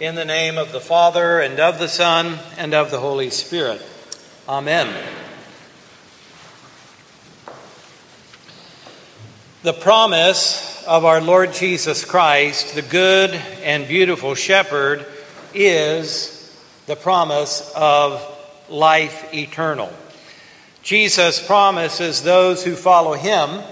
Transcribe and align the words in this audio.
In 0.00 0.14
the 0.14 0.24
name 0.24 0.56
of 0.56 0.72
the 0.72 0.80
Father, 0.80 1.40
and 1.40 1.60
of 1.60 1.78
the 1.78 1.86
Son, 1.86 2.38
and 2.56 2.72
of 2.72 2.90
the 2.90 2.98
Holy 2.98 3.28
Spirit. 3.28 3.82
Amen. 4.48 4.88
The 9.62 9.74
promise 9.74 10.82
of 10.86 11.04
our 11.04 11.20
Lord 11.20 11.52
Jesus 11.52 12.02
Christ, 12.06 12.74
the 12.74 12.80
good 12.80 13.34
and 13.62 13.86
beautiful 13.86 14.34
shepherd, 14.34 15.04
is 15.52 16.58
the 16.86 16.96
promise 16.96 17.70
of 17.76 18.26
life 18.70 19.34
eternal. 19.34 19.92
Jesus 20.82 21.46
promises 21.46 22.22
those 22.22 22.64
who 22.64 22.74
follow 22.74 23.12
him, 23.12 23.62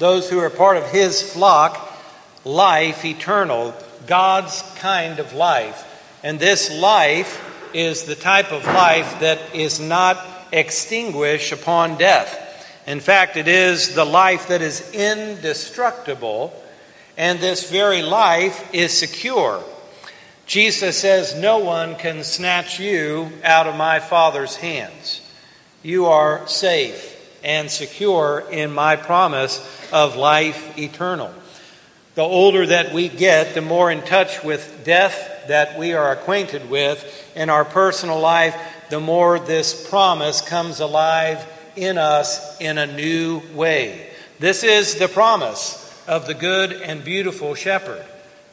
those 0.00 0.28
who 0.28 0.40
are 0.40 0.50
part 0.50 0.78
of 0.78 0.90
his 0.90 1.32
flock, 1.32 1.96
life 2.44 3.04
eternal, 3.04 3.72
God's 4.06 4.62
kind 4.76 5.18
of 5.18 5.32
life. 5.32 5.92
And 6.22 6.38
this 6.38 6.72
life 6.72 7.42
is 7.74 8.04
the 8.04 8.14
type 8.14 8.52
of 8.52 8.64
life 8.64 9.20
that 9.20 9.54
is 9.54 9.80
not 9.80 10.24
extinguished 10.52 11.52
upon 11.52 11.98
death. 11.98 12.42
In 12.86 13.00
fact, 13.00 13.36
it 13.36 13.48
is 13.48 13.94
the 13.94 14.04
life 14.04 14.48
that 14.48 14.62
is 14.62 14.92
indestructible, 14.92 16.52
and 17.16 17.40
this 17.40 17.70
very 17.70 18.02
life 18.02 18.72
is 18.72 18.92
secure. 18.92 19.62
Jesus 20.46 20.96
says, 20.96 21.34
No 21.34 21.58
one 21.58 21.96
can 21.96 22.22
snatch 22.22 22.78
you 22.78 23.32
out 23.42 23.66
of 23.66 23.74
my 23.74 23.98
Father's 23.98 24.56
hands. 24.56 25.20
You 25.82 26.06
are 26.06 26.46
safe 26.46 27.12
and 27.42 27.70
secure 27.70 28.44
in 28.50 28.72
my 28.72 28.96
promise 28.96 29.60
of 29.92 30.16
life 30.16 30.78
eternal. 30.78 31.32
The 32.16 32.22
older 32.22 32.64
that 32.64 32.94
we 32.94 33.10
get, 33.10 33.52
the 33.52 33.60
more 33.60 33.90
in 33.90 34.00
touch 34.00 34.42
with 34.42 34.84
death 34.86 35.48
that 35.48 35.78
we 35.78 35.92
are 35.92 36.12
acquainted 36.12 36.70
with 36.70 37.04
in 37.36 37.50
our 37.50 37.66
personal 37.66 38.18
life, 38.18 38.58
the 38.88 39.00
more 39.00 39.38
this 39.38 39.86
promise 39.90 40.40
comes 40.40 40.80
alive 40.80 41.46
in 41.76 41.98
us 41.98 42.58
in 42.58 42.78
a 42.78 42.86
new 42.86 43.42
way. 43.52 44.08
This 44.38 44.64
is 44.64 44.94
the 44.94 45.08
promise 45.08 45.82
of 46.08 46.26
the 46.26 46.32
good 46.32 46.72
and 46.72 47.04
beautiful 47.04 47.54
shepherd, 47.54 48.02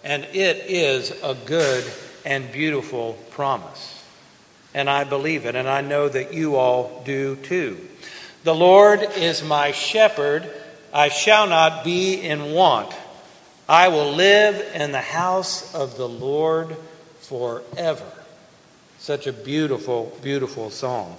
and 0.03 0.25
it 0.33 0.57
is 0.67 1.11
a 1.23 1.33
good 1.33 1.85
and 2.25 2.51
beautiful 2.51 3.13
promise. 3.29 4.03
And 4.73 4.89
I 4.89 5.05
believe 5.05 5.45
it, 5.45 5.55
and 5.55 5.69
I 5.69 5.79
know 5.79 6.09
that 6.09 6.33
you 6.33 6.57
all 6.57 7.01
do 7.05 7.37
too. 7.37 7.79
The 8.43 8.53
Lord 8.53 9.03
is 9.15 9.41
my 9.41 9.71
shepherd, 9.71 10.51
I 10.93 11.07
shall 11.07 11.47
not 11.47 11.85
be 11.85 12.15
in 12.15 12.51
want. 12.51 12.93
I 13.67 13.87
will 13.87 14.11
live 14.11 14.75
in 14.75 14.91
the 14.91 14.99
house 14.99 15.73
of 15.73 15.95
the 15.97 16.07
Lord 16.07 16.75
forever. 17.21 18.05
Such 18.99 19.25
a 19.25 19.33
beautiful, 19.33 20.17
beautiful 20.21 20.69
song. 20.69 21.15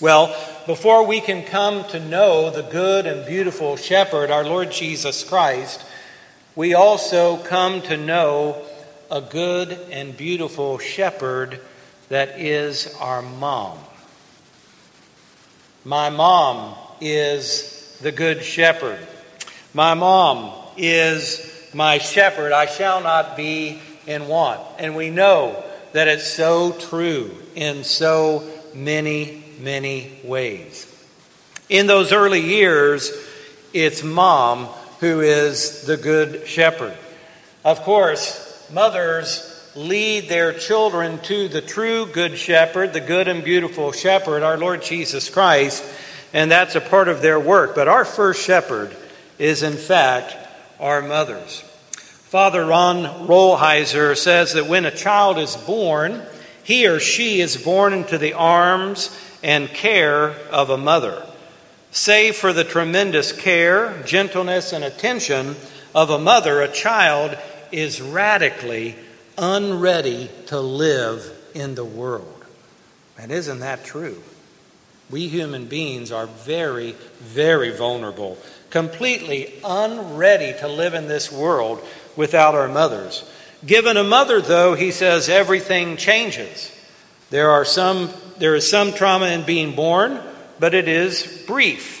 Well, 0.00 0.28
before 0.66 1.04
we 1.04 1.20
can 1.20 1.44
come 1.44 1.84
to 1.88 1.98
know 2.00 2.50
the 2.50 2.62
good 2.62 3.04
and 3.06 3.26
beautiful 3.26 3.76
shepherd, 3.76 4.30
our 4.30 4.44
Lord 4.44 4.70
Jesus 4.70 5.24
Christ, 5.24 5.84
we 6.54 6.74
also 6.74 7.36
come 7.38 7.82
to 7.82 7.96
know 7.96 8.64
a 9.10 9.20
good 9.20 9.72
and 9.90 10.16
beautiful 10.16 10.78
shepherd 10.78 11.60
that 12.08 12.40
is 12.40 12.94
our 13.00 13.22
mom. 13.22 13.78
My 15.84 16.10
mom 16.10 16.76
is 17.00 17.98
the 18.00 18.12
good 18.12 18.44
shepherd. 18.44 19.00
My 19.74 19.94
mom 19.94 20.52
is 20.80 21.70
my 21.74 21.98
shepherd. 21.98 22.52
I 22.52 22.66
shall 22.66 23.02
not 23.02 23.36
be 23.36 23.80
in 24.06 24.26
want. 24.26 24.60
And 24.78 24.96
we 24.96 25.10
know 25.10 25.62
that 25.92 26.08
it's 26.08 26.26
so 26.26 26.72
true 26.72 27.36
in 27.54 27.84
so 27.84 28.42
many, 28.74 29.44
many 29.60 30.18
ways. 30.24 30.86
In 31.68 31.86
those 31.86 32.12
early 32.12 32.40
years, 32.40 33.12
it's 33.72 34.02
mom 34.02 34.66
who 35.00 35.20
is 35.20 35.82
the 35.82 35.96
good 35.96 36.46
shepherd. 36.46 36.96
Of 37.64 37.82
course, 37.82 38.68
mothers 38.72 39.46
lead 39.76 40.28
their 40.28 40.52
children 40.52 41.18
to 41.20 41.48
the 41.48 41.60
true 41.60 42.06
good 42.06 42.36
shepherd, 42.36 42.92
the 42.92 43.00
good 43.00 43.28
and 43.28 43.44
beautiful 43.44 43.92
shepherd, 43.92 44.42
our 44.42 44.58
Lord 44.58 44.82
Jesus 44.82 45.30
Christ, 45.30 45.84
and 46.32 46.50
that's 46.50 46.74
a 46.74 46.80
part 46.80 47.08
of 47.08 47.22
their 47.22 47.38
work. 47.38 47.74
But 47.74 47.88
our 47.88 48.04
first 48.04 48.44
shepherd 48.44 48.96
is, 49.38 49.62
in 49.62 49.74
fact, 49.74 50.36
our 50.80 51.02
mothers. 51.02 51.60
Father 52.30 52.64
Ron 52.64 53.26
Rolheiser 53.26 54.16
says 54.16 54.54
that 54.54 54.66
when 54.66 54.84
a 54.84 54.90
child 54.90 55.38
is 55.38 55.56
born, 55.56 56.22
he 56.62 56.86
or 56.86 56.98
she 56.98 57.40
is 57.40 57.56
born 57.56 57.92
into 57.92 58.18
the 58.18 58.32
arms 58.32 59.16
and 59.42 59.68
care 59.68 60.30
of 60.50 60.70
a 60.70 60.78
mother. 60.78 61.26
Save 61.90 62.36
for 62.36 62.52
the 62.52 62.64
tremendous 62.64 63.32
care, 63.32 64.02
gentleness, 64.04 64.72
and 64.72 64.84
attention 64.84 65.56
of 65.94 66.10
a 66.10 66.18
mother, 66.18 66.60
a 66.60 66.70
child 66.70 67.36
is 67.72 68.00
radically 68.00 68.96
unready 69.36 70.30
to 70.46 70.60
live 70.60 71.36
in 71.54 71.74
the 71.74 71.84
world. 71.84 72.44
And 73.18 73.32
isn't 73.32 73.58
that 73.58 73.84
true? 73.84 74.22
We 75.10 75.26
human 75.26 75.66
beings 75.66 76.12
are 76.12 76.26
very, 76.26 76.92
very 77.18 77.70
vulnerable 77.76 78.38
completely 78.70 79.54
unready 79.64 80.58
to 80.60 80.68
live 80.68 80.94
in 80.94 81.08
this 81.08 81.30
world 81.30 81.84
without 82.16 82.54
our 82.54 82.68
mothers. 82.68 83.28
Given 83.66 83.96
a 83.96 84.04
mother, 84.04 84.40
though, 84.40 84.74
he 84.74 84.90
says 84.90 85.28
everything 85.28 85.96
changes. 85.96 86.72
There, 87.30 87.50
are 87.50 87.64
some, 87.64 88.10
there 88.38 88.54
is 88.54 88.68
some 88.68 88.92
trauma 88.92 89.26
in 89.26 89.42
being 89.42 89.74
born, 89.74 90.20
but 90.58 90.74
it 90.74 90.88
is 90.88 91.44
brief. 91.46 91.98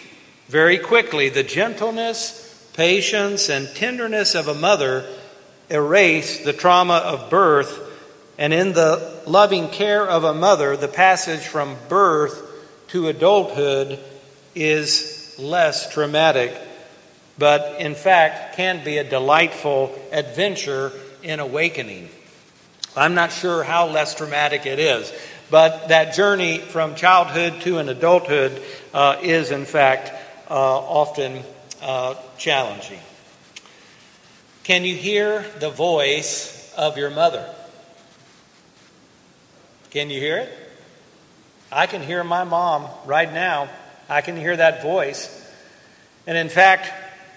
Very 0.48 0.78
quickly, 0.78 1.28
the 1.28 1.42
gentleness, 1.42 2.70
patience, 2.74 3.48
and 3.48 3.68
tenderness 3.74 4.34
of 4.34 4.48
a 4.48 4.54
mother 4.54 5.06
erase 5.68 6.44
the 6.44 6.52
trauma 6.52 6.94
of 6.94 7.30
birth, 7.30 7.88
and 8.38 8.52
in 8.52 8.72
the 8.72 9.22
loving 9.26 9.68
care 9.68 10.06
of 10.06 10.24
a 10.24 10.34
mother, 10.34 10.76
the 10.76 10.88
passage 10.88 11.40
from 11.40 11.76
birth 11.88 12.42
to 12.88 13.08
adulthood 13.08 13.98
is 14.54 15.19
less 15.38 15.92
traumatic, 15.92 16.56
but 17.38 17.80
in 17.80 17.94
fact 17.94 18.56
can 18.56 18.84
be 18.84 18.98
a 18.98 19.04
delightful 19.04 19.94
adventure 20.12 20.92
in 21.22 21.40
awakening. 21.40 22.08
I'm 22.96 23.14
not 23.14 23.32
sure 23.32 23.62
how 23.62 23.86
less 23.86 24.14
traumatic 24.14 24.66
it 24.66 24.78
is, 24.78 25.12
but 25.50 25.88
that 25.88 26.14
journey 26.14 26.58
from 26.58 26.94
childhood 26.94 27.60
to 27.62 27.78
an 27.78 27.88
adulthood 27.88 28.62
uh, 28.92 29.18
is 29.22 29.50
in 29.50 29.64
fact 29.64 30.12
uh, 30.50 30.54
often 30.54 31.42
uh, 31.82 32.14
challenging. 32.36 33.00
Can 34.64 34.84
you 34.84 34.94
hear 34.94 35.44
the 35.58 35.70
voice 35.70 36.72
of 36.76 36.98
your 36.98 37.10
mother? 37.10 37.48
Can 39.90 40.10
you 40.10 40.20
hear 40.20 40.38
it? 40.38 40.56
I 41.72 41.86
can 41.86 42.02
hear 42.02 42.22
my 42.24 42.44
mom 42.44 42.86
right 43.04 43.32
now 43.32 43.68
I 44.10 44.20
can 44.20 44.36
hear 44.36 44.56
that 44.56 44.82
voice. 44.82 45.36
And 46.26 46.36
in 46.36 46.48
fact, 46.48 46.92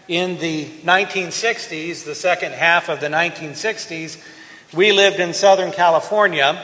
in 0.07 0.39
the 0.39 0.65
1960s, 0.65 2.03
the 2.03 2.15
second 2.15 2.53
half 2.53 2.89
of 2.89 2.99
the 2.99 3.07
1960s, 3.07 4.21
we 4.73 4.91
lived 4.91 5.19
in 5.19 5.33
Southern 5.33 5.71
California. 5.71 6.61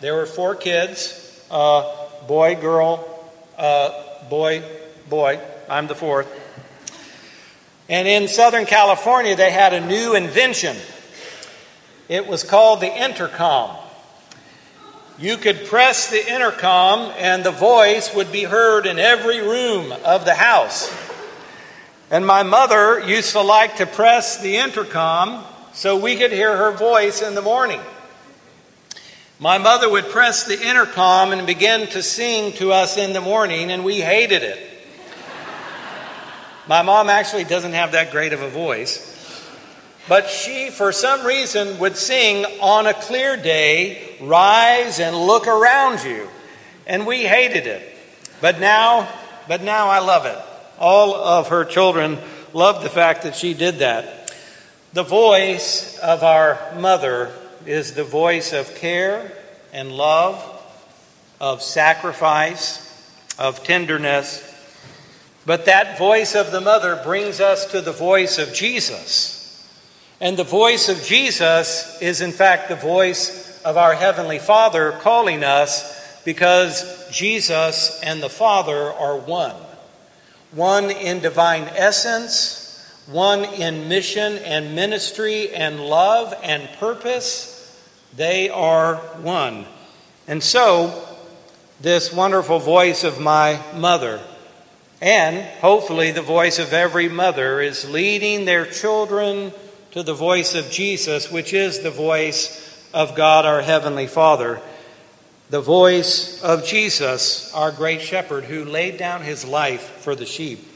There 0.00 0.14
were 0.14 0.26
four 0.26 0.56
kids 0.56 1.20
uh, 1.52 2.08
boy, 2.26 2.56
girl, 2.56 3.30
uh, 3.58 4.26
boy, 4.28 4.62
boy. 5.08 5.38
I'm 5.68 5.86
the 5.86 5.94
fourth. 5.94 6.28
And 7.88 8.08
in 8.08 8.26
Southern 8.26 8.64
California, 8.64 9.36
they 9.36 9.50
had 9.50 9.74
a 9.74 9.86
new 9.86 10.14
invention. 10.14 10.76
It 12.08 12.26
was 12.26 12.42
called 12.42 12.80
the 12.80 12.92
intercom. 12.92 13.76
You 15.22 15.36
could 15.36 15.66
press 15.66 16.10
the 16.10 16.34
intercom, 16.34 17.12
and 17.16 17.44
the 17.44 17.52
voice 17.52 18.12
would 18.12 18.32
be 18.32 18.42
heard 18.42 18.86
in 18.86 18.98
every 18.98 19.40
room 19.40 19.92
of 20.04 20.24
the 20.24 20.34
house. 20.34 20.92
And 22.10 22.26
my 22.26 22.42
mother 22.42 22.98
used 22.98 23.30
to 23.30 23.40
like 23.40 23.76
to 23.76 23.86
press 23.86 24.42
the 24.42 24.56
intercom 24.56 25.44
so 25.74 25.96
we 25.96 26.16
could 26.16 26.32
hear 26.32 26.56
her 26.56 26.72
voice 26.72 27.22
in 27.22 27.36
the 27.36 27.40
morning. 27.40 27.80
My 29.38 29.58
mother 29.58 29.88
would 29.88 30.06
press 30.06 30.42
the 30.42 30.60
intercom 30.60 31.30
and 31.30 31.46
begin 31.46 31.86
to 31.90 32.02
sing 32.02 32.52
to 32.54 32.72
us 32.72 32.96
in 32.96 33.12
the 33.12 33.20
morning, 33.20 33.70
and 33.70 33.84
we 33.84 34.00
hated 34.00 34.42
it. 34.42 34.58
My 36.66 36.82
mom 36.82 37.08
actually 37.08 37.44
doesn't 37.44 37.74
have 37.74 37.92
that 37.92 38.10
great 38.10 38.32
of 38.32 38.42
a 38.42 38.50
voice. 38.50 39.08
But 40.08 40.28
she, 40.28 40.70
for 40.70 40.90
some 40.90 41.24
reason, 41.24 41.78
would 41.78 41.96
sing 41.96 42.44
on 42.60 42.88
a 42.88 42.94
clear 42.94 43.36
day, 43.36 44.11
Rise 44.28 45.00
and 45.00 45.16
look 45.16 45.46
around 45.46 46.04
you. 46.04 46.28
And 46.86 47.06
we 47.06 47.24
hated 47.24 47.66
it. 47.66 47.96
But 48.40 48.60
now, 48.60 49.08
but 49.48 49.62
now 49.62 49.88
I 49.88 50.00
love 50.00 50.26
it. 50.26 50.38
All 50.78 51.14
of 51.14 51.48
her 51.48 51.64
children 51.64 52.18
love 52.52 52.82
the 52.82 52.90
fact 52.90 53.22
that 53.22 53.36
she 53.36 53.54
did 53.54 53.78
that. 53.78 54.34
The 54.92 55.02
voice 55.02 55.98
of 56.00 56.22
our 56.22 56.58
mother 56.78 57.32
is 57.64 57.94
the 57.94 58.04
voice 58.04 58.52
of 58.52 58.74
care 58.74 59.32
and 59.72 59.92
love, 59.92 60.42
of 61.40 61.62
sacrifice, 61.62 62.88
of 63.38 63.64
tenderness. 63.64 64.48
But 65.46 65.64
that 65.64 65.98
voice 65.98 66.34
of 66.34 66.52
the 66.52 66.60
mother 66.60 67.00
brings 67.02 67.40
us 67.40 67.70
to 67.72 67.80
the 67.80 67.92
voice 67.92 68.38
of 68.38 68.52
Jesus. 68.52 69.38
And 70.20 70.36
the 70.36 70.44
voice 70.44 70.88
of 70.88 71.02
Jesus 71.02 72.00
is, 72.00 72.20
in 72.20 72.32
fact, 72.32 72.68
the 72.68 72.76
voice 72.76 73.51
of 73.64 73.76
our 73.76 73.94
Heavenly 73.94 74.38
Father 74.38 74.92
calling 75.00 75.44
us 75.44 76.22
because 76.24 77.08
Jesus 77.10 78.00
and 78.02 78.22
the 78.22 78.28
Father 78.28 78.92
are 78.92 79.18
one. 79.18 79.56
One 80.52 80.90
in 80.90 81.20
divine 81.20 81.64
essence, 81.74 82.62
one 83.06 83.44
in 83.44 83.88
mission 83.88 84.38
and 84.38 84.74
ministry 84.74 85.50
and 85.50 85.80
love 85.80 86.34
and 86.42 86.68
purpose. 86.78 87.48
They 88.14 88.50
are 88.50 88.96
one. 88.96 89.66
And 90.28 90.42
so, 90.42 91.08
this 91.80 92.12
wonderful 92.12 92.58
voice 92.58 93.02
of 93.02 93.20
my 93.20 93.60
mother, 93.74 94.20
and 95.00 95.42
hopefully 95.60 96.12
the 96.12 96.22
voice 96.22 96.58
of 96.58 96.72
every 96.72 97.08
mother, 97.08 97.60
is 97.60 97.90
leading 97.90 98.44
their 98.44 98.66
children 98.66 99.52
to 99.90 100.02
the 100.02 100.14
voice 100.14 100.54
of 100.54 100.70
Jesus, 100.70 101.30
which 101.30 101.52
is 101.52 101.80
the 101.80 101.90
voice 101.90 102.71
of 102.92 103.14
God 103.14 103.46
our 103.46 103.62
Heavenly 103.62 104.06
Father. 104.06 104.60
The 105.50 105.60
voice 105.60 106.42
of 106.42 106.64
Jesus, 106.64 107.52
our 107.54 107.70
great 107.72 108.00
shepherd, 108.00 108.44
who 108.44 108.64
laid 108.64 108.96
down 108.96 109.22
his 109.22 109.44
life 109.44 109.82
for 110.00 110.14
the 110.14 110.26
sheep. 110.26 110.66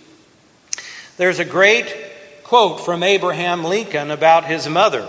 There's 1.16 1.38
a 1.38 1.44
great 1.44 1.94
quote 2.42 2.80
from 2.80 3.02
Abraham 3.02 3.64
Lincoln 3.64 4.10
about 4.10 4.44
his 4.44 4.68
mother. 4.68 5.08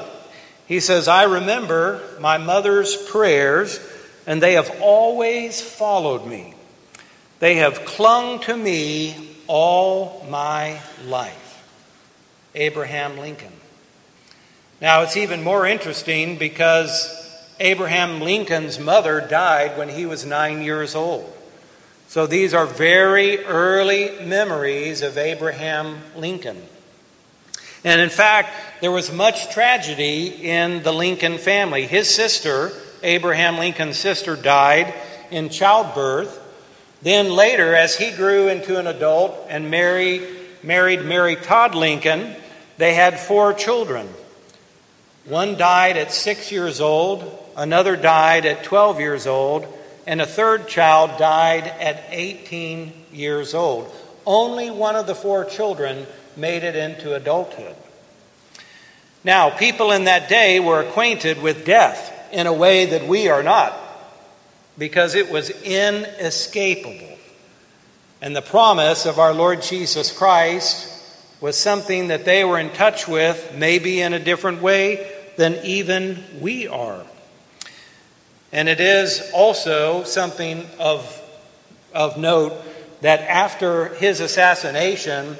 He 0.67 0.79
says, 0.79 1.07
I 1.07 1.23
remember 1.23 2.01
my 2.19 2.37
mother's 2.37 2.95
prayers, 2.95 3.79
and 4.25 4.41
they 4.41 4.53
have 4.53 4.81
always 4.81 5.61
followed 5.61 6.25
me. 6.25 6.53
They 7.39 7.55
have 7.55 7.85
clung 7.85 8.39
to 8.41 8.55
me 8.55 9.37
all 9.47 10.25
my 10.29 10.81
life. 11.05 11.63
Abraham 12.55 13.17
Lincoln. 13.17 13.51
Now, 14.79 15.01
it's 15.01 15.17
even 15.17 15.43
more 15.43 15.65
interesting 15.65 16.37
because 16.37 17.13
Abraham 17.59 18.21
Lincoln's 18.21 18.77
mother 18.77 19.25
died 19.27 19.75
when 19.75 19.89
he 19.89 20.05
was 20.05 20.23
nine 20.23 20.61
years 20.61 20.93
old. 20.93 21.33
So 22.07 22.27
these 22.27 22.53
are 22.53 22.67
very 22.67 23.43
early 23.43 24.23
memories 24.23 25.01
of 25.01 25.17
Abraham 25.17 25.97
Lincoln. 26.15 26.61
And 27.83 27.99
in 27.99 28.09
fact, 28.09 28.51
there 28.81 28.91
was 28.91 29.11
much 29.11 29.51
tragedy 29.51 30.27
in 30.27 30.83
the 30.83 30.93
Lincoln 30.93 31.39
family. 31.39 31.87
His 31.87 32.13
sister, 32.13 32.71
Abraham 33.01 33.57
Lincoln's 33.57 33.97
sister, 33.97 34.35
died 34.35 34.93
in 35.31 35.49
childbirth. 35.49 36.39
Then 37.01 37.31
later, 37.31 37.73
as 37.73 37.97
he 37.97 38.11
grew 38.11 38.47
into 38.47 38.77
an 38.77 38.85
adult 38.85 39.47
and 39.49 39.71
married, 39.71 40.23
married 40.61 41.03
Mary 41.03 41.35
Todd 41.35 41.73
Lincoln, 41.73 42.35
they 42.77 42.93
had 42.93 43.19
four 43.19 43.53
children. 43.53 44.07
One 45.27 45.57
died 45.57 45.97
at 45.97 46.13
six 46.13 46.53
years 46.53 46.79
old, 46.79 47.37
another 47.57 47.97
died 47.97 48.45
at 48.45 48.63
12 48.63 49.01
years 49.01 49.27
old, 49.27 49.67
and 50.05 50.21
a 50.21 50.25
third 50.25 50.69
child 50.69 51.19
died 51.19 51.67
at 51.67 52.01
18 52.11 52.93
years 53.11 53.53
old. 53.53 53.93
Only 54.25 54.71
one 54.71 54.95
of 54.95 55.05
the 55.05 55.15
four 55.15 55.43
children 55.43 56.07
made 56.37 56.63
it 56.63 56.77
into 56.77 57.13
adulthood. 57.13 57.75
Now, 59.25 59.49
people 59.49 59.91
in 59.91 60.05
that 60.05 60.29
day 60.29 60.61
were 60.61 60.79
acquainted 60.79 61.41
with 61.41 61.65
death 61.65 62.29
in 62.31 62.47
a 62.47 62.53
way 62.53 62.85
that 62.85 63.05
we 63.05 63.27
are 63.27 63.43
not, 63.43 63.77
because 64.77 65.13
it 65.13 65.29
was 65.29 65.49
inescapable. 65.49 67.17
And 68.21 68.33
the 68.33 68.41
promise 68.41 69.05
of 69.05 69.19
our 69.19 69.33
Lord 69.33 69.61
Jesus 69.61 70.17
Christ 70.17 70.93
was 71.41 71.57
something 71.57 72.07
that 72.07 72.23
they 72.23 72.45
were 72.45 72.59
in 72.59 72.69
touch 72.69 73.09
with, 73.09 73.53
maybe 73.53 73.99
in 73.99 74.13
a 74.13 74.19
different 74.19 74.61
way 74.61 75.15
than 75.37 75.55
even 75.63 76.23
we 76.41 76.67
are. 76.67 77.05
And 78.51 78.67
it 78.67 78.79
is 78.79 79.31
also 79.33 80.03
something 80.03 80.65
of, 80.79 81.21
of 81.93 82.17
note 82.17 82.53
that 83.01 83.21
after 83.21 83.89
his 83.95 84.19
assassination, 84.19 85.37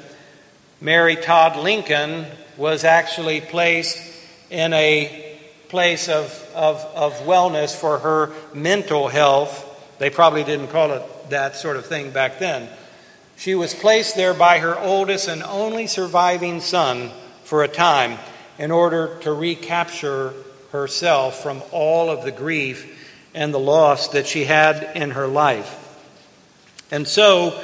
Mary 0.80 1.16
Todd 1.16 1.56
Lincoln 1.56 2.26
was 2.56 2.84
actually 2.84 3.40
placed 3.40 3.98
in 4.50 4.72
a 4.72 5.36
place 5.68 6.08
of, 6.08 6.26
of, 6.54 6.76
of 6.94 7.12
wellness 7.26 7.74
for 7.74 7.98
her 7.98 8.32
mental 8.54 9.08
health. 9.08 9.64
They 9.98 10.10
probably 10.10 10.44
didn't 10.44 10.68
call 10.68 10.92
it 10.92 11.30
that 11.30 11.56
sort 11.56 11.76
of 11.76 11.86
thing 11.86 12.10
back 12.10 12.38
then. 12.38 12.68
She 13.36 13.54
was 13.54 13.74
placed 13.74 14.16
there 14.16 14.34
by 14.34 14.58
her 14.58 14.78
oldest 14.78 15.28
and 15.28 15.42
only 15.42 15.86
surviving 15.86 16.60
son 16.60 17.10
for 17.44 17.62
a 17.62 17.68
time 17.68 18.18
in 18.58 18.70
order 18.70 19.18
to 19.20 19.32
recapture 19.32 20.34
herself 20.72 21.42
from 21.42 21.62
all 21.72 22.10
of 22.10 22.24
the 22.24 22.32
grief 22.32 22.94
and 23.34 23.54
the 23.54 23.58
loss 23.58 24.08
that 24.08 24.26
she 24.26 24.44
had 24.44 24.96
in 24.96 25.12
her 25.12 25.26
life. 25.26 25.84
And 26.90 27.06
so, 27.06 27.62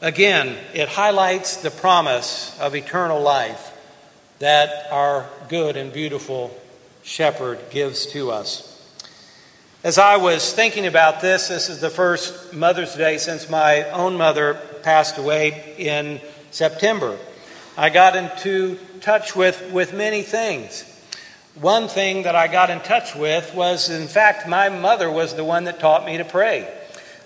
again, 0.00 0.56
it 0.74 0.88
highlights 0.88 1.58
the 1.58 1.70
promise 1.70 2.58
of 2.60 2.74
eternal 2.74 3.20
life 3.20 3.72
that 4.38 4.86
our 4.92 5.28
good 5.48 5.76
and 5.76 5.92
beautiful 5.92 6.56
shepherd 7.02 7.58
gives 7.70 8.06
to 8.06 8.30
us. 8.30 8.64
As 9.82 9.98
I 9.98 10.16
was 10.16 10.52
thinking 10.52 10.86
about 10.86 11.20
this, 11.20 11.48
this 11.48 11.68
is 11.68 11.80
the 11.80 11.90
first 11.90 12.52
Mother's 12.52 12.94
Day 12.94 13.18
since 13.18 13.48
my 13.48 13.84
own 13.90 14.16
mother 14.16 14.60
passed 14.82 15.18
away 15.18 15.74
in 15.78 16.20
September. 16.50 17.16
I 17.78 17.90
got 17.90 18.16
into 18.16 18.76
touch 19.02 19.36
with, 19.36 19.70
with 19.70 19.94
many 19.94 20.22
things. 20.22 20.82
One 21.54 21.86
thing 21.86 22.24
that 22.24 22.34
I 22.34 22.48
got 22.48 22.70
in 22.70 22.80
touch 22.80 23.14
with 23.14 23.54
was, 23.54 23.88
in 23.88 24.08
fact, 24.08 24.48
my 24.48 24.68
mother 24.68 25.08
was 25.08 25.36
the 25.36 25.44
one 25.44 25.62
that 25.66 25.78
taught 25.78 26.04
me 26.04 26.16
to 26.16 26.24
pray. 26.24 26.66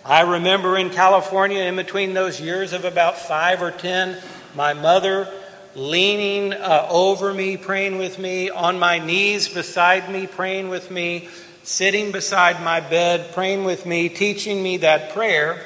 I 0.05 0.21
remember 0.21 0.77
in 0.77 0.91
California, 0.91 1.63
in 1.63 1.77
between 1.77 2.13
those 2.13 2.39
years 2.39 2.75
of 2.75 2.85
about 2.85 3.17
five 3.17 3.63
or 3.63 3.71
ten, 3.71 4.19
my 4.55 4.75
mother 4.75 5.27
leaning 5.75 6.53
uh, 6.53 6.87
over 6.91 7.33
me, 7.33 7.57
praying 7.57 7.97
with 7.97 8.19
me, 8.19 8.51
on 8.51 8.79
my 8.79 8.99
knees 8.99 9.49
beside 9.49 10.13
me, 10.13 10.27
praying 10.27 10.69
with 10.69 10.91
me, 10.91 11.31
sitting 11.63 12.13
beside 12.13 12.63
my 12.63 12.79
bed, 12.79 13.33
praying 13.33 13.65
with 13.65 13.87
me, 13.87 14.11
teaching 14.11 14.63
me 14.63 14.77
that 14.77 15.15
prayer. 15.15 15.63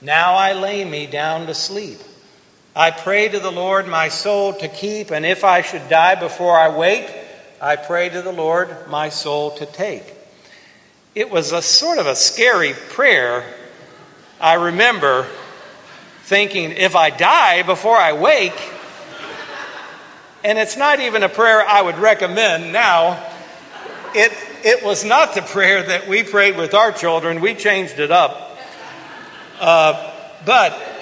Now 0.00 0.32
I 0.32 0.54
lay 0.54 0.82
me 0.82 1.06
down 1.06 1.46
to 1.48 1.54
sleep. 1.54 1.98
I 2.76 2.90
pray 2.90 3.28
to 3.28 3.38
the 3.38 3.52
Lord 3.52 3.86
my 3.86 4.08
soul 4.08 4.52
to 4.54 4.66
keep, 4.66 5.12
and 5.12 5.24
if 5.24 5.44
I 5.44 5.62
should 5.62 5.88
die 5.88 6.16
before 6.16 6.58
I 6.58 6.76
wake, 6.76 7.08
I 7.62 7.76
pray 7.76 8.08
to 8.08 8.20
the 8.20 8.32
Lord 8.32 8.88
my 8.88 9.10
soul 9.10 9.52
to 9.52 9.66
take. 9.66 10.02
It 11.14 11.30
was 11.30 11.52
a 11.52 11.62
sort 11.62 11.98
of 11.98 12.06
a 12.06 12.16
scary 12.16 12.72
prayer. 12.72 13.44
I 14.40 14.54
remember 14.54 15.28
thinking, 16.22 16.72
if 16.72 16.96
I 16.96 17.10
die 17.10 17.62
before 17.62 17.96
I 17.96 18.12
wake, 18.12 18.60
and 20.42 20.58
it's 20.58 20.76
not 20.76 20.98
even 20.98 21.22
a 21.22 21.28
prayer 21.28 21.62
I 21.62 21.80
would 21.80 21.98
recommend 21.98 22.72
now. 22.72 23.24
It, 24.16 24.32
it 24.64 24.84
was 24.84 25.04
not 25.04 25.36
the 25.36 25.42
prayer 25.42 25.80
that 25.80 26.08
we 26.08 26.24
prayed 26.24 26.56
with 26.56 26.74
our 26.74 26.90
children. 26.90 27.40
We 27.40 27.54
changed 27.54 28.00
it 28.00 28.10
up. 28.10 28.58
Uh, 29.60 30.12
but 30.44 30.93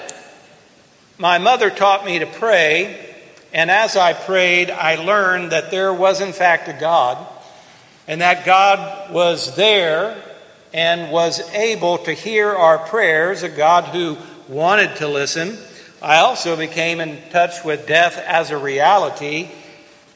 my 1.17 1.37
mother 1.37 1.69
taught 1.69 2.05
me 2.05 2.19
to 2.19 2.25
pray, 2.25 3.13
and 3.53 3.69
as 3.69 3.95
I 3.95 4.13
prayed, 4.13 4.71
I 4.71 4.95
learned 4.95 5.51
that 5.51 5.69
there 5.69 5.93
was, 5.93 6.21
in 6.21 6.33
fact, 6.33 6.67
a 6.67 6.73
God, 6.73 7.25
and 8.07 8.21
that 8.21 8.45
God 8.45 9.13
was 9.13 9.55
there 9.55 10.21
and 10.73 11.11
was 11.11 11.39
able 11.53 11.99
to 11.99 12.13
hear 12.13 12.49
our 12.49 12.79
prayers, 12.79 13.43
a 13.43 13.49
God 13.49 13.85
who 13.85 14.17
wanted 14.47 14.95
to 14.97 15.07
listen. 15.07 15.57
I 16.01 16.17
also 16.17 16.57
became 16.57 16.99
in 16.99 17.17
touch 17.29 17.63
with 17.63 17.87
death 17.87 18.17
as 18.17 18.49
a 18.49 18.57
reality, 18.57 19.49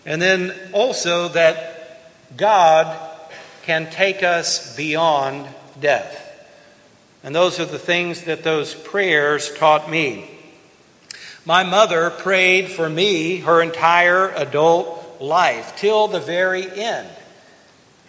and 0.05 0.21
then 0.21 0.53
also 0.73 1.29
that 1.29 2.09
God 2.35 2.97
can 3.63 3.89
take 3.91 4.23
us 4.23 4.75
beyond 4.75 5.47
death. 5.79 6.23
And 7.23 7.35
those 7.35 7.59
are 7.59 7.65
the 7.65 7.79
things 7.79 8.23
that 8.23 8.43
those 8.43 8.73
prayers 8.73 9.53
taught 9.57 9.89
me. 9.89 10.36
My 11.47 11.63
mother 11.63 12.09
prayed 12.09 12.69
for 12.71 12.89
me 12.89 13.37
her 13.37 13.61
entire 13.61 14.31
adult 14.31 15.21
life 15.21 15.77
till 15.77 16.09
the 16.09 16.19
very 16.19 16.69
end. 16.69 17.07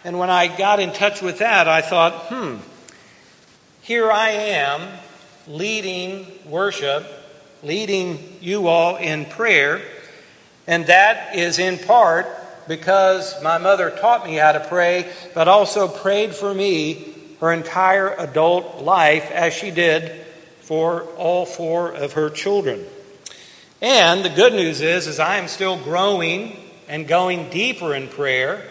And 0.03 0.19
when 0.19 0.29
I 0.29 0.53
got 0.53 0.81
in 0.81 0.91
touch 0.91 1.21
with 1.21 1.37
that, 1.37 1.65
I 1.65 1.79
thought, 1.79 2.25
hmm, 2.27 2.57
here 3.81 4.11
I 4.11 4.31
am 4.31 4.81
leading 5.47 6.27
worship, 6.47 7.07
leading 7.63 8.19
you 8.41 8.67
all 8.67 8.97
in 8.97 9.23
prayer, 9.23 9.83
and 10.67 10.87
that 10.87 11.33
is 11.33 11.59
in 11.59 11.77
part 11.77 12.27
because 12.67 13.41
my 13.41 13.57
mother 13.57 13.89
taught 13.89 14.25
me 14.25 14.35
how 14.35 14.51
to 14.51 14.59
pray, 14.59 15.09
but 15.33 15.47
also 15.47 15.87
prayed 15.87 16.35
for 16.35 16.53
me 16.53 17.15
her 17.39 17.53
entire 17.53 18.13
adult 18.15 18.83
life, 18.83 19.31
as 19.31 19.53
she 19.53 19.71
did 19.71 20.25
for 20.59 21.03
all 21.15 21.45
four 21.45 21.93
of 21.93 22.11
her 22.11 22.29
children. 22.29 22.85
And 23.81 24.25
the 24.25 24.29
good 24.29 24.53
news 24.53 24.81
is, 24.81 25.07
is 25.07 25.19
I 25.19 25.37
am 25.37 25.47
still 25.47 25.77
growing 25.77 26.57
and 26.89 27.07
going 27.07 27.49
deeper 27.49 27.95
in 27.95 28.09
prayer 28.09 28.65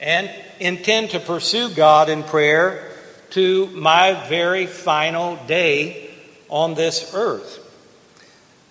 and 0.00 0.28
intend 0.58 1.10
to 1.10 1.20
pursue 1.20 1.72
God 1.72 2.08
in 2.08 2.24
prayer 2.24 2.90
to 3.30 3.68
my 3.68 4.26
very 4.28 4.66
final 4.66 5.36
day 5.46 6.10
on 6.48 6.74
this 6.74 7.14
earth. 7.14 7.58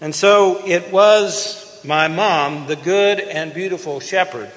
And 0.01 0.13
so 0.13 0.61
it 0.65 0.91
was 0.91 1.79
my 1.85 2.09
mom, 2.09 2.67
the 2.67 2.75
good 2.75 3.21
and 3.21 3.53
beautiful 3.53 4.01
shepherd, 4.01 4.51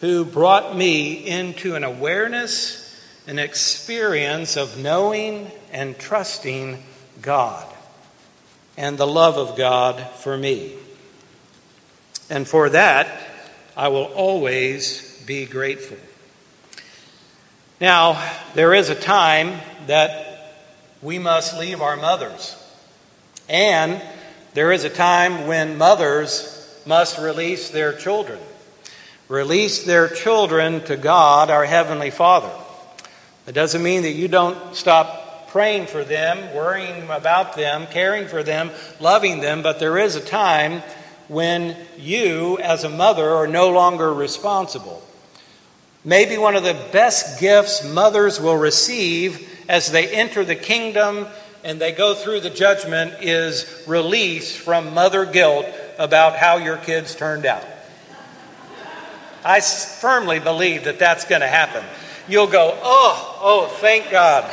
who 0.00 0.24
brought 0.24 0.74
me 0.74 1.12
into 1.26 1.74
an 1.74 1.84
awareness, 1.84 2.98
an 3.26 3.38
experience 3.38 4.56
of 4.56 4.78
knowing 4.78 5.50
and 5.70 5.98
trusting 5.98 6.82
God 7.20 7.66
and 8.80 8.96
the 8.96 9.06
love 9.06 9.36
of 9.36 9.58
God 9.58 10.00
for 10.20 10.38
me. 10.38 10.72
And 12.30 12.48
for 12.48 12.70
that, 12.70 13.08
I 13.76 13.88
will 13.88 14.04
always 14.04 15.22
be 15.26 15.44
grateful. 15.44 15.98
Now, 17.78 18.26
there 18.54 18.72
is 18.72 18.88
a 18.88 18.94
time 18.94 19.60
that 19.86 20.56
we 21.02 21.18
must 21.18 21.58
leave 21.58 21.82
our 21.82 21.98
mothers. 21.98 22.56
And 23.50 24.00
there 24.54 24.72
is 24.72 24.84
a 24.84 24.90
time 24.90 25.46
when 25.46 25.76
mothers 25.76 26.82
must 26.86 27.18
release 27.18 27.68
their 27.68 27.92
children. 27.92 28.38
Release 29.28 29.84
their 29.84 30.08
children 30.08 30.82
to 30.84 30.96
God, 30.96 31.50
our 31.50 31.66
Heavenly 31.66 32.10
Father. 32.10 32.50
It 33.46 33.52
doesn't 33.52 33.82
mean 33.82 34.04
that 34.04 34.12
you 34.12 34.26
don't 34.26 34.74
stop 34.74 35.19
praying 35.50 35.86
for 35.86 36.04
them, 36.04 36.54
worrying 36.54 37.10
about 37.10 37.56
them, 37.56 37.86
caring 37.88 38.28
for 38.28 38.42
them, 38.42 38.70
loving 39.00 39.40
them, 39.40 39.62
but 39.62 39.78
there 39.78 39.98
is 39.98 40.16
a 40.16 40.20
time 40.20 40.82
when 41.28 41.76
you, 41.98 42.58
as 42.58 42.84
a 42.84 42.88
mother, 42.88 43.28
are 43.28 43.46
no 43.46 43.70
longer 43.70 44.12
responsible. 44.12 45.02
Maybe 46.04 46.38
one 46.38 46.56
of 46.56 46.62
the 46.62 46.80
best 46.92 47.40
gifts 47.40 47.84
mothers 47.84 48.40
will 48.40 48.56
receive 48.56 49.48
as 49.68 49.92
they 49.92 50.08
enter 50.08 50.44
the 50.44 50.56
kingdom 50.56 51.26
and 51.62 51.80
they 51.80 51.92
go 51.92 52.14
through 52.14 52.40
the 52.40 52.50
judgment 52.50 53.14
is 53.20 53.84
release 53.86 54.56
from 54.56 54.94
mother 54.94 55.26
guilt 55.26 55.66
about 55.98 56.36
how 56.36 56.56
your 56.56 56.78
kids 56.78 57.14
turned 57.14 57.44
out. 57.44 57.64
I 59.44 59.60
firmly 59.60 60.38
believe 60.38 60.84
that 60.84 60.98
that's 60.98 61.24
going 61.24 61.42
to 61.42 61.46
happen. 61.46 61.84
You'll 62.28 62.46
go, 62.46 62.78
oh, 62.82 63.38
oh, 63.42 63.66
thank 63.80 64.10
God. 64.10 64.50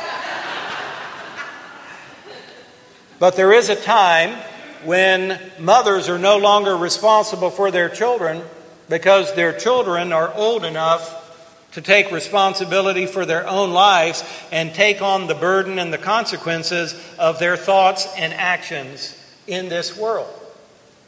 But 3.18 3.34
there 3.36 3.52
is 3.52 3.68
a 3.68 3.76
time 3.76 4.38
when 4.84 5.40
mothers 5.58 6.08
are 6.08 6.18
no 6.18 6.36
longer 6.38 6.76
responsible 6.76 7.50
for 7.50 7.70
their 7.70 7.88
children 7.88 8.42
because 8.88 9.34
their 9.34 9.52
children 9.52 10.12
are 10.12 10.32
old 10.34 10.64
enough 10.64 11.24
to 11.72 11.82
take 11.82 12.10
responsibility 12.12 13.06
for 13.06 13.26
their 13.26 13.46
own 13.46 13.72
lives 13.72 14.24
and 14.52 14.72
take 14.72 15.02
on 15.02 15.26
the 15.26 15.34
burden 15.34 15.78
and 15.78 15.92
the 15.92 15.98
consequences 15.98 16.94
of 17.18 17.38
their 17.38 17.56
thoughts 17.56 18.08
and 18.16 18.32
actions 18.32 19.14
in 19.46 19.68
this 19.68 19.96
world. 19.96 20.32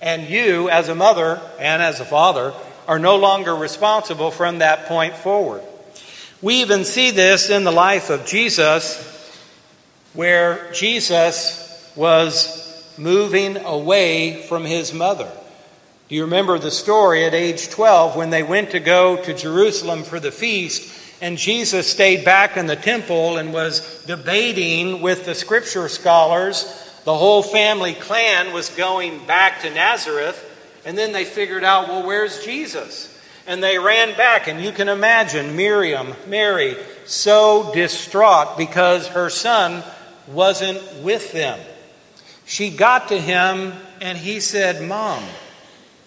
And 0.03 0.29
you, 0.29 0.69
as 0.69 0.89
a 0.89 0.95
mother 0.95 1.41
and 1.59 1.81
as 1.81 2.01
a 2.01 2.05
father, 2.05 2.53
are 2.89 2.99
no 2.99 3.17
longer 3.17 3.55
responsible 3.55 4.31
from 4.31 4.59
that 4.59 4.87
point 4.87 5.15
forward. 5.15 5.63
We 6.43 6.63
even 6.63 6.85
see 6.85 7.11
this 7.11 7.51
in 7.51 7.65
the 7.65 7.71
life 7.71 8.11
of 8.11 8.27
Jesus, 8.27 9.07
where 10.13 10.73
Jesus 10.73 11.70
was 12.01 12.97
moving 12.97 13.59
away 13.59 14.41
from 14.49 14.65
his 14.65 14.95
mother. 14.95 15.31
Do 16.09 16.15
you 16.15 16.23
remember 16.23 16.59
the 16.59 16.71
story 16.71 17.27
at 17.27 17.35
age 17.35 17.69
12 17.69 18.17
when 18.17 18.31
they 18.31 18.43
went 18.43 18.71
to 18.71 18.81
go 18.81 19.23
to 19.23 19.35
Jerusalem 19.35 20.05
for 20.05 20.19
the 20.19 20.33
feast? 20.33 20.99
And 21.21 21.37
Jesus 21.37 21.87
stayed 21.87 22.25
back 22.25 22.57
in 22.57 22.67
the 22.67 22.75
temple 22.75 23.37
and 23.37 23.53
was 23.53 24.03
debating 24.07 25.03
with 25.03 25.27
the 25.27 25.35
scripture 25.35 25.91
scholars. 25.91 26.65
The 27.05 27.15
whole 27.15 27.43
family 27.43 27.93
clan 27.93 28.55
was 28.55 28.71
going 28.71 29.27
back 29.27 29.61
to 29.61 29.69
Nazareth. 29.69 30.43
And 30.87 30.97
then 30.97 31.13
they 31.13 31.27
figured 31.27 31.65
out, 31.65 31.89
well, 31.89 32.07
where's 32.07 32.43
Jesus? 32.43 33.15
And 33.47 33.63
they 33.63 33.79
ran 33.79 34.17
back. 34.17 34.49
And 34.49 34.65
you 34.65 34.73
can 34.73 34.89
imagine 34.89 35.55
Miriam, 35.55 36.15
Mary, 36.27 36.79
so 37.05 37.71
distraught 37.75 38.57
because 38.57 39.07
her 39.09 39.29
son 39.29 39.85
wasn't 40.29 40.83
with 41.03 41.33
them. 41.33 41.61
She 42.51 42.71
got 42.71 43.11
to 43.11 43.21
him 43.21 43.75
and 44.01 44.19
he 44.19 44.41
said, 44.41 44.83
Mom, 44.83 45.23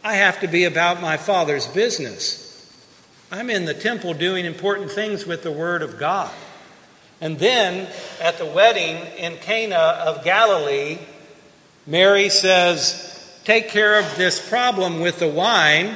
I 0.03 0.15
have 0.15 0.41
to 0.41 0.47
be 0.49 0.65
about 0.65 0.99
my 0.99 1.15
Father's 1.15 1.67
business. 1.67 2.69
I'm 3.31 3.49
in 3.49 3.63
the 3.63 3.73
temple 3.73 4.13
doing 4.13 4.43
important 4.43 4.91
things 4.91 5.25
with 5.25 5.41
the 5.41 5.53
Word 5.53 5.81
of 5.81 5.97
God. 5.97 6.33
And 7.21 7.39
then 7.39 7.87
at 8.21 8.39
the 8.39 8.45
wedding 8.45 8.97
in 9.17 9.37
Cana 9.37 9.77
of 9.77 10.25
Galilee, 10.25 10.97
Mary 11.87 12.27
says, 12.27 13.39
Take 13.45 13.69
care 13.69 13.97
of 13.97 14.17
this 14.17 14.45
problem 14.49 14.99
with 14.99 15.19
the 15.19 15.29
wine. 15.29 15.95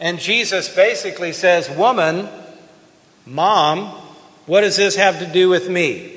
And 0.00 0.18
Jesus 0.18 0.68
basically 0.74 1.32
says, 1.32 1.70
Woman, 1.70 2.28
mom, 3.24 3.86
what 4.46 4.62
does 4.62 4.76
this 4.76 4.96
have 4.96 5.20
to 5.20 5.26
do 5.26 5.48
with 5.48 5.68
me? 5.70 6.15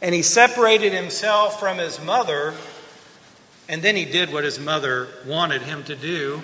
And 0.00 0.14
he 0.14 0.22
separated 0.22 0.92
himself 0.92 1.58
from 1.58 1.78
his 1.78 2.00
mother 2.00 2.54
and 3.68 3.82
then 3.82 3.96
he 3.96 4.06
did 4.06 4.32
what 4.32 4.44
his 4.44 4.58
mother 4.58 5.08
wanted 5.26 5.62
him 5.62 5.84
to 5.84 5.94
do 5.94 6.42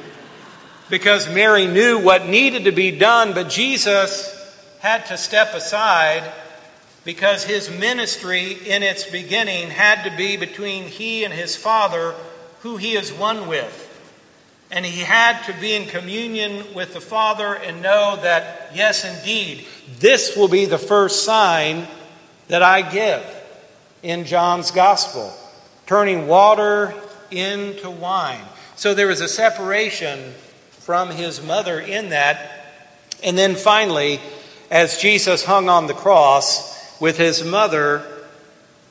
because 0.90 1.32
Mary 1.32 1.66
knew 1.66 1.98
what 1.98 2.26
needed 2.26 2.64
to 2.64 2.72
be 2.72 2.90
done, 2.90 3.32
but 3.32 3.48
Jesus 3.48 4.30
had 4.80 5.06
to 5.06 5.16
step 5.16 5.54
aside 5.54 6.30
because 7.04 7.44
his 7.44 7.70
ministry 7.70 8.52
in 8.52 8.82
its 8.82 9.10
beginning 9.10 9.70
had 9.70 10.04
to 10.04 10.14
be 10.14 10.36
between 10.36 10.84
he 10.84 11.24
and 11.24 11.32
his 11.32 11.56
Father, 11.56 12.14
who 12.60 12.76
he 12.76 12.94
is 12.94 13.10
one 13.10 13.46
with. 13.48 13.80
And 14.70 14.84
he 14.84 15.00
had 15.00 15.42
to 15.44 15.54
be 15.54 15.74
in 15.74 15.86
communion 15.88 16.74
with 16.74 16.92
the 16.92 17.00
Father 17.00 17.54
and 17.54 17.80
know 17.80 18.18
that, 18.22 18.72
yes, 18.74 19.04
indeed, 19.04 19.66
this 19.98 20.36
will 20.36 20.48
be 20.48 20.66
the 20.66 20.78
first 20.78 21.24
sign 21.24 21.86
that 22.48 22.62
I 22.62 22.82
give 22.82 23.24
in 24.04 24.26
John's 24.26 24.70
Gospel 24.70 25.34
turning 25.86 26.26
water 26.28 26.94
into 27.30 27.90
wine. 27.90 28.44
So 28.76 28.92
there 28.92 29.06
was 29.06 29.22
a 29.22 29.28
separation 29.28 30.34
from 30.70 31.10
his 31.10 31.42
mother 31.42 31.80
in 31.80 32.10
that. 32.10 32.66
And 33.22 33.36
then 33.36 33.54
finally, 33.54 34.20
as 34.70 34.98
Jesus 34.98 35.42
hung 35.42 35.70
on 35.70 35.86
the 35.86 35.94
cross 35.94 37.00
with 37.00 37.16
his 37.16 37.42
mother 37.42 38.06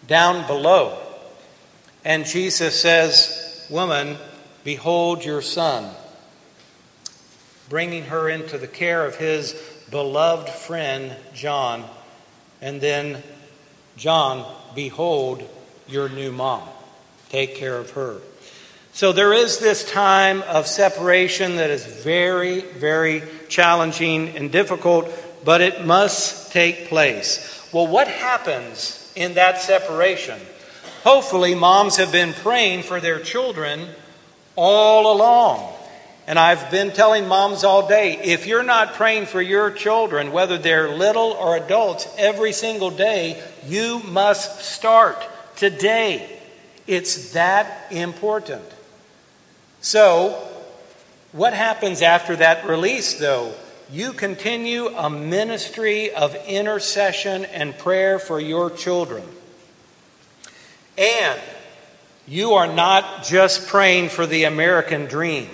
down 0.08 0.48
below, 0.48 1.00
and 2.04 2.26
Jesus 2.26 2.80
says, 2.80 3.68
Woman, 3.70 4.18
behold 4.64 5.24
your 5.24 5.44
son, 5.44 5.92
bringing 7.70 8.06
her 8.06 8.30
into 8.30 8.58
the 8.58 8.68
care 8.68 9.06
of 9.06 9.16
his 9.16 9.54
beloved 9.92 10.50
friend 10.50 11.16
John. 11.36 11.86
And 12.62 12.82
then, 12.82 13.22
John, 13.96 14.46
behold 14.76 15.48
your 15.88 16.10
new 16.10 16.32
mom. 16.32 16.68
Take 17.30 17.56
care 17.56 17.78
of 17.78 17.92
her. 17.92 18.20
So 18.94 19.12
there 19.12 19.34
is 19.34 19.58
this 19.58 19.90
time 19.90 20.44
of 20.44 20.68
separation 20.68 21.56
that 21.56 21.72
is 21.72 21.84
very, 21.86 22.62
very 22.62 23.24
challenging 23.50 24.30
and 24.38 24.52
difficult, 24.52 25.10
but 25.44 25.62
it 25.62 25.84
must 25.84 26.52
take 26.52 26.90
place. 26.90 27.68
Well, 27.74 27.88
what 27.88 28.08
happens 28.08 29.12
in 29.16 29.34
that 29.34 29.60
separation? 29.62 30.40
Hopefully, 31.04 31.56
moms 31.56 31.98
have 31.98 32.12
been 32.12 32.34
praying 32.34 32.84
for 32.84 33.00
their 33.00 33.20
children 33.20 33.88
all 34.56 35.12
along. 35.12 35.74
And 36.28 36.40
I've 36.40 36.72
been 36.72 36.92
telling 36.92 37.28
moms 37.28 37.64
all 37.64 37.88
day 37.88 38.18
if 38.24 38.48
you're 38.48 38.64
not 38.64 38.94
praying 38.94 39.26
for 39.26 39.42
your 39.42 39.72
children, 39.72 40.32
whether 40.32 40.58
they're 40.58 40.90
little 40.90 41.32
or 41.32 41.58
adults, 41.58 42.08
every 42.18 42.54
single 42.54 42.92
day, 42.92 43.44
you 43.68 44.00
must 44.00 44.62
start 44.62 45.18
today. 45.56 46.40
It's 46.88 47.34
that 47.34 47.92
important. 47.92 48.66
So, 49.82 50.50
what 51.32 51.54
happens 51.54 52.02
after 52.02 52.36
that 52.38 52.66
release, 52.68 53.16
though? 53.16 53.54
You 53.92 54.14
continue 54.14 54.88
a 54.88 55.10
ministry 55.10 56.14
of 56.14 56.36
intercession 56.48 57.46
and 57.46 57.78
prayer 57.78 58.18
for 58.18 58.40
your 58.40 58.70
children. 58.70 59.24
And 60.98 61.40
you 62.28 62.54
are 62.54 62.72
not 62.72 63.24
just 63.24 63.68
praying 63.68 64.10
for 64.10 64.26
the 64.26 64.46
American 64.46 65.06
dream. 65.06 65.50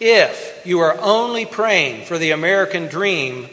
If 0.00 0.62
you 0.64 0.80
are 0.80 0.98
only 1.00 1.46
praying 1.46 2.06
for 2.06 2.18
the 2.18 2.30
American 2.30 2.88
dream, 2.88 3.48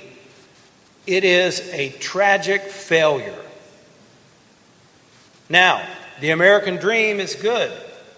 it 1.08 1.24
is 1.24 1.60
a 1.74 1.90
tragic 2.00 2.62
failure. 2.64 3.40
Now, 5.50 5.86
the 6.20 6.30
American 6.30 6.78
dream 6.78 7.20
is 7.20 7.36
good. 7.36 7.72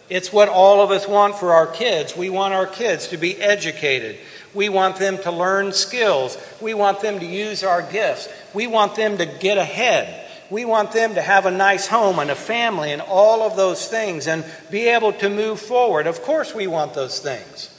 It's 0.09 0.33
what 0.33 0.49
all 0.49 0.81
of 0.81 0.91
us 0.91 1.07
want 1.07 1.35
for 1.35 1.53
our 1.53 1.67
kids. 1.67 2.15
We 2.15 2.29
want 2.29 2.53
our 2.53 2.67
kids 2.67 3.07
to 3.07 3.17
be 3.17 3.41
educated. 3.41 4.17
We 4.53 4.69
want 4.69 4.97
them 4.97 5.17
to 5.19 5.31
learn 5.31 5.71
skills. 5.73 6.37
We 6.61 6.73
want 6.73 6.99
them 7.01 7.19
to 7.19 7.25
use 7.25 7.63
our 7.63 7.81
gifts. 7.81 8.29
We 8.53 8.67
want 8.67 8.95
them 8.95 9.17
to 9.17 9.25
get 9.25 9.57
ahead. 9.57 10.19
We 10.51 10.65
want 10.65 10.91
them 10.91 11.15
to 11.15 11.21
have 11.21 11.45
a 11.47 11.51
nice 11.51 11.87
home 11.87 12.19
and 12.19 12.29
a 12.29 12.35
family 12.35 12.91
and 12.91 13.01
all 13.01 13.41
of 13.41 13.55
those 13.55 13.87
things 13.87 14.27
and 14.27 14.45
be 14.69 14.89
able 14.89 15.13
to 15.13 15.29
move 15.29 15.59
forward. 15.59 16.05
Of 16.05 16.21
course, 16.21 16.53
we 16.53 16.67
want 16.67 16.93
those 16.93 17.19
things. 17.19 17.69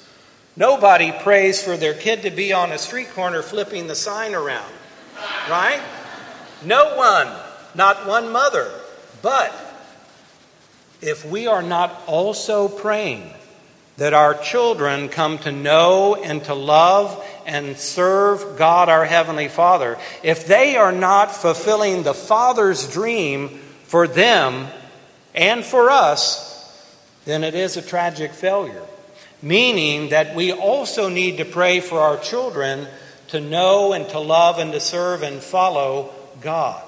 Nobody 0.57 1.13
prays 1.13 1.63
for 1.63 1.77
their 1.77 1.95
kid 1.95 2.23
to 2.23 2.31
be 2.31 2.53
on 2.53 2.73
a 2.73 2.79
street 2.79 3.11
corner 3.11 3.43
flipping 3.43 3.87
the 3.87 3.95
sign 3.95 4.35
around, 4.35 4.73
right? 5.49 5.83
No 6.65 6.97
one, 6.97 7.29
not 7.75 8.07
one 8.07 8.33
mother. 8.33 8.71
But 9.23 9.53
if 11.01 11.25
we 11.25 11.47
are 11.47 11.63
not 11.63 12.03
also 12.07 12.69
praying 12.69 13.31
that 13.97 14.15
our 14.15 14.35
children 14.35 15.09
come 15.09 15.39
to 15.39 15.53
know 15.53 16.17
and 16.17 16.43
to 16.45 16.55
love 16.55 17.25
and 17.47 17.77
serve 17.77 18.57
God 18.59 18.89
our 18.89 19.05
Heavenly 19.05 19.49
Father, 19.49 19.99
if 20.23 20.47
they 20.47 20.77
are 20.77 20.93
not 20.93 21.35
fulfilling 21.35 22.03
the 22.03 22.15
Father's 22.15 22.91
dream 22.91 23.61
for 23.85 24.09
them 24.09 24.67
and 25.35 25.65
for 25.65 25.91
us, 25.91 26.53
then 27.25 27.45
it 27.45 27.55
is 27.55 27.77
a 27.77 27.83
tragic 27.83 28.33
failure. 28.33 28.83
Meaning 29.43 30.09
that 30.09 30.35
we 30.35 30.53
also 30.53 31.09
need 31.09 31.37
to 31.37 31.45
pray 31.45 31.81
for 31.81 32.01
our 32.01 32.19
children 32.19 32.89
to 33.35 33.41
know 33.41 33.93
and 33.93 34.09
to 34.09 34.19
love 34.19 34.59
and 34.59 34.73
to 34.73 34.81
serve 34.81 35.23
and 35.23 35.41
follow 35.43 36.11
God. 36.41 36.83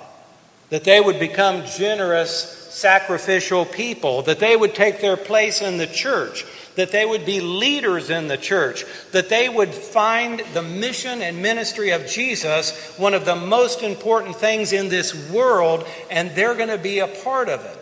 That 0.71 0.85
they 0.85 1.01
would 1.01 1.21
become 1.21 1.67
generous, 1.67 2.31
sacrificial 2.71 3.65
people, 3.65 4.23
that 4.23 4.41
they 4.41 4.57
would 4.57 4.75
take 4.75 5.01
their 5.01 5.17
place 5.17 5.61
in 5.61 5.77
the 5.77 5.87
church 5.87 6.45
that 6.77 6.93
they 6.93 7.05
would 7.05 7.27
be 7.27 7.41
leaders 7.41 8.11
in 8.11 8.29
the 8.29 8.37
church, 8.37 8.85
that 9.13 9.29
they 9.29 9.49
would 9.49 9.75
find 9.75 10.41
the 10.53 10.63
mission 10.63 11.23
and 11.23 11.43
ministry 11.43 11.91
of 11.91 12.07
Jesus 12.07 12.95
one 12.99 13.15
of 13.15 13.25
the 13.25 13.35
most 13.35 13.83
important 13.83 14.37
things 14.37 14.73
in 14.73 14.89
this 14.89 15.31
world, 15.31 15.87
and 16.11 16.31
they're 16.33 16.55
going 16.55 16.69
to 16.69 16.79
be 16.79 17.01
a 17.01 17.09
part 17.09 17.49
of 17.49 17.65
it. 17.65 17.79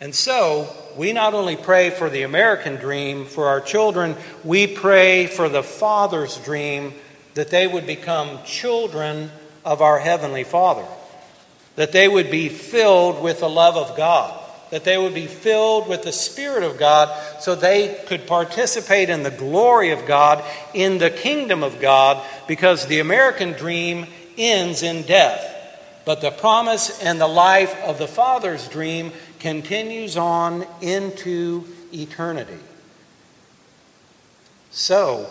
And 0.00 0.14
so, 0.14 0.74
we 0.96 1.12
not 1.12 1.34
only 1.34 1.56
pray 1.56 1.90
for 1.90 2.10
the 2.10 2.22
American 2.22 2.76
dream 2.76 3.24
for 3.24 3.46
our 3.46 3.60
children, 3.60 4.16
we 4.44 4.66
pray 4.66 5.26
for 5.26 5.48
the 5.48 5.62
Father's 5.62 6.36
dream 6.38 6.94
that 7.34 7.50
they 7.50 7.66
would 7.66 7.86
become 7.86 8.38
children 8.44 9.30
of 9.64 9.82
our 9.82 9.98
Heavenly 9.98 10.44
Father, 10.44 10.84
that 11.76 11.92
they 11.92 12.08
would 12.08 12.30
be 12.30 12.48
filled 12.48 13.22
with 13.22 13.40
the 13.40 13.48
love 13.48 13.76
of 13.76 13.96
God 13.96 14.40
that 14.70 14.84
they 14.84 14.96
would 14.96 15.14
be 15.14 15.26
filled 15.26 15.88
with 15.88 16.02
the 16.02 16.12
Spirit 16.12 16.62
of 16.62 16.78
God 16.78 17.08
so 17.40 17.54
they 17.54 18.02
could 18.06 18.26
participate 18.26 19.10
in 19.10 19.22
the 19.22 19.30
glory 19.30 19.90
of 19.90 20.06
God, 20.06 20.44
in 20.72 20.98
the 20.98 21.10
kingdom 21.10 21.62
of 21.62 21.80
God, 21.80 22.24
because 22.48 22.86
the 22.86 23.00
American 23.00 23.52
dream 23.52 24.06
ends 24.38 24.82
in 24.82 25.02
death. 25.02 25.56
But 26.04 26.20
the 26.20 26.30
promise 26.30 27.02
and 27.02 27.20
the 27.20 27.28
life 27.28 27.74
of 27.82 27.98
the 27.98 28.08
Father's 28.08 28.66
dream 28.68 29.12
continues 29.40 30.16
on 30.16 30.66
into 30.80 31.64
eternity. 31.92 32.58
So, 34.70 35.26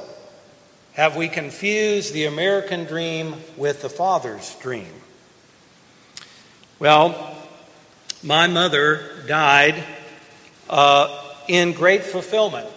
have 0.93 1.15
we 1.15 1.29
confused 1.29 2.13
the 2.13 2.25
American 2.25 2.83
dream 2.83 3.35
with 3.55 3.81
the 3.81 3.89
Father's 3.89 4.53
dream? 4.55 4.91
Well, 6.79 7.37
my 8.21 8.47
mother 8.47 9.23
died 9.27 9.81
uh, 10.69 11.23
in 11.47 11.71
great 11.71 12.03
fulfillment 12.03 12.67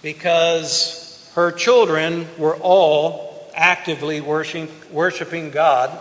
because 0.00 1.30
her 1.34 1.52
children 1.52 2.26
were 2.38 2.56
all 2.56 3.50
actively 3.54 4.20
worshiping, 4.20 4.74
worshiping 4.90 5.50
God 5.50 5.96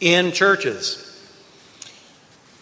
in 0.00 0.32
churches. 0.32 1.06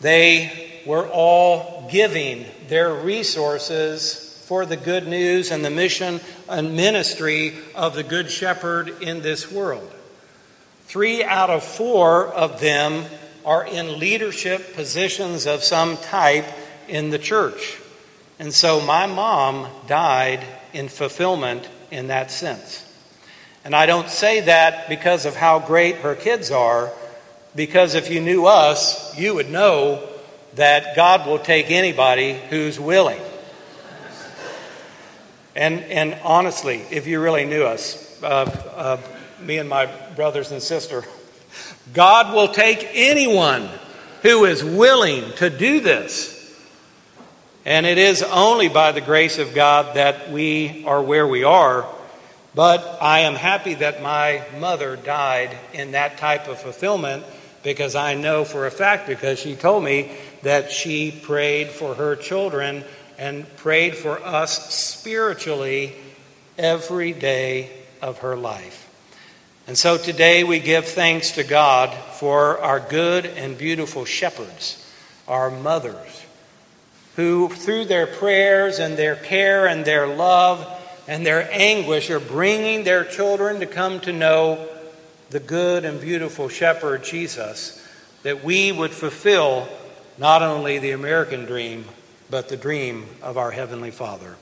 They 0.01 0.68
were 0.89 1.07
all 1.07 1.87
giving 1.93 2.47
their 2.69 2.95
resources 2.95 4.43
for 4.47 4.65
the 4.65 4.77
good 4.77 5.07
news 5.07 5.51
and 5.51 5.63
the 5.63 5.69
mission 5.69 6.19
and 6.49 6.75
ministry 6.75 7.53
of 7.75 7.95
the 7.95 8.03
Good 8.03 8.31
Shepherd 8.31 9.03
in 9.03 9.21
this 9.21 9.53
world. 9.53 9.93
Three 10.87 11.23
out 11.23 11.51
of 11.51 11.63
four 11.63 12.29
of 12.29 12.61
them 12.61 13.05
are 13.45 13.67
in 13.67 13.99
leadership 13.99 14.75
positions 14.75 15.47
of 15.47 15.63
some 15.63 15.99
type 15.99 16.47
in 16.89 17.11
the 17.11 17.19
church. 17.19 17.79
And 18.39 18.55
so 18.55 18.81
my 18.81 19.05
mom 19.05 19.69
died 19.89 20.43
in 20.73 20.89
fulfillment 20.89 21.69
in 21.91 22.07
that 22.07 22.31
sense. 22.31 22.91
And 23.63 23.77
I 23.77 23.85
don't 23.85 24.09
say 24.09 24.41
that 24.41 24.89
because 24.89 25.27
of 25.27 25.37
how 25.37 25.59
great 25.59 25.97
her 25.97 26.15
kids 26.15 26.51
are, 26.51 26.91
because 27.55 27.95
if 27.95 28.11
you 28.11 28.23
knew 28.23 28.47
us, 28.47 29.15
you 29.19 29.35
would 29.35 29.51
know 29.51 30.08
that 30.55 30.97
God 30.97 31.27
will 31.27 31.39
take 31.39 31.71
anybody 31.71 32.41
who's 32.51 32.79
willing. 32.79 33.21
And, 35.55 35.81
and 35.85 36.17
honestly, 36.23 36.85
if 36.91 37.07
you 37.07 37.21
really 37.21 37.45
knew 37.45 37.65
us, 37.65 38.23
uh, 38.23 38.27
uh, 38.77 39.01
me 39.41 39.59
and 39.59 39.69
my 39.69 39.87
brothers 40.15 40.53
and 40.53 40.63
sister, 40.63 41.05
God 41.93 42.35
will 42.35 42.49
take 42.49 42.89
anyone 42.93 43.69
who 44.23 44.45
is 44.45 44.63
willing 44.63 45.33
to 45.37 45.51
do 45.51 45.81
this. 45.81 46.37
And 47.65 47.87
it 47.87 47.99
is 47.99 48.23
only 48.23 48.69
by 48.69 48.93
the 48.93 49.01
grace 49.01 49.39
of 49.39 49.55
God 49.55 49.97
that 49.97 50.31
we 50.31 50.85
are 50.87 51.03
where 51.03 51.27
we 51.27 51.45
are. 51.45 51.87
But 52.55 52.99
I 53.01 53.21
am 53.21 53.35
happy 53.35 53.75
that 53.75 54.03
my 54.03 54.43
mother 54.59 54.97
died 54.97 55.57
in 55.73 55.93
that 55.93 56.19
type 56.19 56.49
of 56.49 56.61
fulfillment 56.61 57.25
because 57.63 57.95
I 57.95 58.15
know 58.15 58.45
for 58.45 58.67
a 58.67 58.71
fact, 58.71 59.07
because 59.07 59.39
she 59.39 59.55
told 59.55 59.85
me 59.85 60.17
that 60.43 60.71
she 60.71 61.11
prayed 61.11 61.69
for 61.69 61.95
her 61.95 62.17
children 62.17 62.85
and 63.19 63.45
prayed 63.57 63.97
for 63.97 64.25
us 64.25 64.73
spiritually 64.75 65.95
every 66.57 67.13
day 67.13 67.71
of 68.01 68.19
her 68.19 68.37
life. 68.37 68.85
And 69.67 69.77
so 69.77 69.99
today 69.99 70.45
we 70.45 70.61
give 70.61 70.87
thanks 70.87 71.33
to 71.33 71.45
God 71.45 71.93
for 72.15 72.59
our 72.61 72.81
good 72.81 73.27
and 73.27 73.59
beautiful 73.59 74.05
shepherds, 74.05 74.85
our 75.27 75.51
mothers, 75.51 76.25
who 77.17 77.49
through 77.49 77.85
their 77.85 78.07
prayers 78.07 78.79
and 78.79 78.97
their 78.97 79.17
care 79.17 79.67
and 79.67 79.85
their 79.85 80.07
love 80.07 80.67
and 81.07 81.27
their 81.27 81.49
anguish 81.53 82.11
are 82.11 82.21
bringing 82.21 82.85
their 82.85 83.05
children 83.05 83.61
to 83.61 83.67
come 83.67 84.01
to 84.01 84.13
know 84.13 84.69
the 85.31 85.41
good 85.41 85.85
and 85.85 86.01
beautiful 86.01 86.49
shepherd 86.49 87.03
Jesus, 87.05 87.87
that 88.23 88.45
we 88.45 88.73
would 88.73 88.93
fulfill 88.93 89.69
not 90.19 90.43
only 90.43 90.79
the 90.79 90.93
American 90.93 91.45
dream, 91.45 91.85
but 92.31 92.49
the 92.49 92.57
dream 92.57 93.07
of 93.23 93.39
our 93.39 93.51
Heavenly 93.51 93.91
Father. 93.91 94.37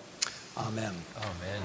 Amen. 0.57 0.95
Amen. 1.17 1.63